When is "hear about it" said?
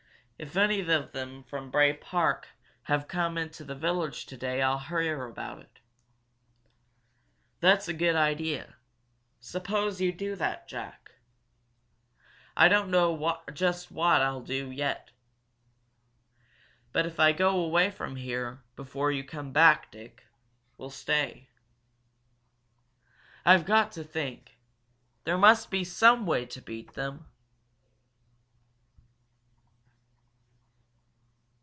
4.79-5.79